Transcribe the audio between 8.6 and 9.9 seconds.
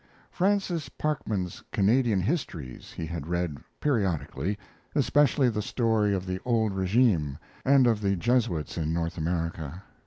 in North America.